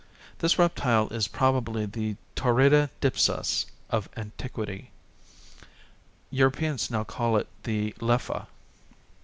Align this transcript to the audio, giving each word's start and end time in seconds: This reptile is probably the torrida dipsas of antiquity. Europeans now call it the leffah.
This 0.39 0.57
reptile 0.57 1.09
is 1.09 1.27
probably 1.27 1.85
the 1.85 2.15
torrida 2.35 2.89
dipsas 3.01 3.67
of 3.91 4.09
antiquity. 4.17 4.89
Europeans 6.31 6.89
now 6.89 7.03
call 7.03 7.37
it 7.37 7.45
the 7.65 7.93
leffah. 7.99 8.47